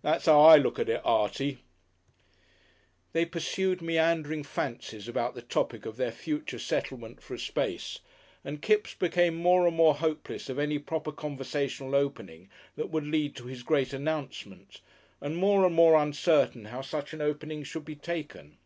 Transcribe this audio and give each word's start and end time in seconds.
That's 0.00 0.26
'ow 0.26 0.40
I 0.40 0.56
look 0.56 0.78
at 0.78 0.88
it, 0.88 1.02
Artie." 1.04 1.58
They 3.12 3.26
pursued 3.26 3.82
meandering 3.82 4.42
fancies 4.42 5.06
about 5.06 5.34
the 5.34 5.42
topic 5.42 5.84
of 5.84 5.98
their 5.98 6.12
future 6.12 6.58
settlement 6.58 7.22
for 7.22 7.34
a 7.34 7.38
space 7.38 7.98
and 8.42 8.62
Kipps 8.62 8.94
became 8.94 9.34
more 9.34 9.66
and 9.66 9.76
more 9.76 9.94
hopeless 9.96 10.48
of 10.48 10.58
any 10.58 10.78
proper 10.78 11.12
conversational 11.12 11.94
opening 11.94 12.48
that 12.76 12.88
would 12.88 13.04
lead 13.04 13.36
to 13.36 13.44
his 13.48 13.62
great 13.62 13.92
announcement, 13.92 14.80
and 15.20 15.36
more 15.36 15.66
and 15.66 15.74
more 15.74 15.94
uncertain 15.96 16.64
how 16.64 16.80
such 16.80 17.12
an 17.12 17.20
opening 17.20 17.62
should 17.62 17.84
be 17.84 17.96
taken. 17.96 18.56